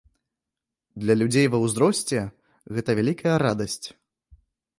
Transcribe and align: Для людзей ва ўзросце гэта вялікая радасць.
Для 1.03 1.13
людзей 1.21 1.45
ва 1.55 1.59
ўзросце 1.65 2.19
гэта 2.79 2.89
вялікая 3.01 3.35
радасць. 3.45 3.87